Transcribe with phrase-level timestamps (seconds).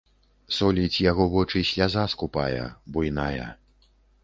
[0.59, 2.65] Соліць яго вочы сляза скупая,
[2.95, 3.49] буйная.